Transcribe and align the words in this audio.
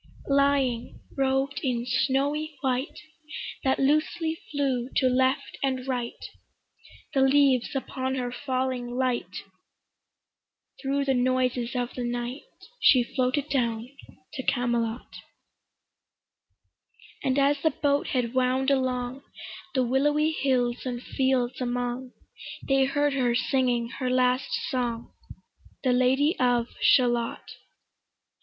Lying, 0.29 0.99
robed 1.15 1.59
in 1.61 1.85
snowy 1.85 2.57
white 2.61 2.99
That 3.63 3.77
loosely 3.77 4.41
flew 4.49 4.89
to 4.95 5.05
left 5.07 5.59
and 5.61 5.87
right 5.87 6.17
The 7.13 7.21
leaves 7.21 7.75
upon 7.75 8.15
her 8.15 8.31
falling 8.31 8.87
light 8.97 9.43
Thro' 10.81 11.03
the 11.03 11.13
noises 11.13 11.75
of 11.75 11.93
the 11.93 12.03
night 12.03 12.41
She 12.79 13.03
floated 13.13 13.47
down 13.49 13.95
to 14.33 14.41
Camelot; 14.41 15.17
And 17.23 17.37
as 17.37 17.61
the 17.61 17.69
boat 17.69 18.07
head 18.07 18.33
wound 18.33 18.71
along 18.71 19.21
The 19.75 19.83
willowy 19.85 20.31
hills 20.31 20.83
and 20.83 20.99
fields 20.99 21.61
among, 21.61 22.13
They 22.67 22.85
heard 22.85 23.13
her 23.13 23.35
singing 23.35 23.89
her 23.99 24.09
last 24.09 24.49
song, 24.69 25.13
The 25.83 25.93
Lady 25.93 26.35
of 26.39 26.69
Shalott. 26.81 27.43